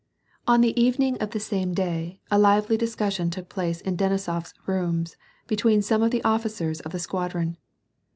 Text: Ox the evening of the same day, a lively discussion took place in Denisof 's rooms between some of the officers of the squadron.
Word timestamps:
Ox 0.47 0.59
the 0.63 0.81
evening 0.81 1.15
of 1.19 1.29
the 1.29 1.39
same 1.39 1.75
day, 1.75 2.19
a 2.31 2.39
lively 2.39 2.75
discussion 2.75 3.29
took 3.29 3.49
place 3.49 3.81
in 3.81 3.97
Denisof 3.97 4.47
's 4.47 4.53
rooms 4.65 5.15
between 5.45 5.83
some 5.83 6.01
of 6.01 6.09
the 6.09 6.23
officers 6.23 6.79
of 6.79 6.91
the 6.91 6.97
squadron. 6.97 7.55